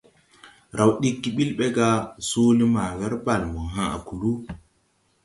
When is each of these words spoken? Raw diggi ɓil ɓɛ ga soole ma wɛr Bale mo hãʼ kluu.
Raw 0.77 0.91
diggi 1.01 1.29
ɓil 1.35 1.51
ɓɛ 1.57 1.65
ga 1.77 1.87
soole 2.27 2.65
ma 2.75 2.83
wɛr 2.99 3.13
Bale 3.25 3.45
mo 3.53 3.61
hãʼ 3.75 3.95
kluu. 4.07 4.37